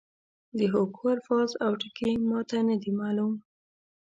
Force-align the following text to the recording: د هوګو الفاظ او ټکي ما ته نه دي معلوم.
د 0.57 0.59
هوګو 0.73 1.05
الفاظ 1.15 1.49
او 1.65 1.71
ټکي 1.81 2.11
ما 2.29 2.39
ته 2.49 2.57
نه 2.67 2.75
دي 2.81 2.91
معلوم. 2.99 3.33